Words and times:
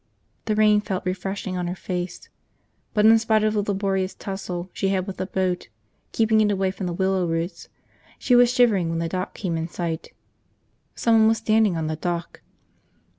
The 0.45 0.55
rain 0.55 0.81
felt 0.81 1.05
refreshing 1.05 1.57
on 1.57 1.67
her 1.67 1.75
face. 1.75 2.27
But 2.95 3.05
in 3.05 3.19
spite 3.19 3.43
of 3.43 3.53
the 3.53 3.61
laborious 3.61 4.15
tussle 4.15 4.71
she 4.73 4.87
had 4.89 5.05
with 5.05 5.17
the 5.17 5.27
boat, 5.27 5.69
keeping 6.11 6.41
it 6.41 6.49
away 6.49 6.71
from 6.71 6.87
the 6.87 6.93
willow 6.93 7.27
roots, 7.27 7.69
she 8.17 8.33
was 8.33 8.51
shivering 8.51 8.89
when 8.89 8.97
the 8.97 9.07
dock 9.07 9.35
came 9.35 9.55
in 9.57 9.67
sight. 9.67 10.11
Someone 10.95 11.27
was 11.27 11.37
standing 11.37 11.77
on 11.77 11.85
the 11.85 11.97
dock. 11.97 12.41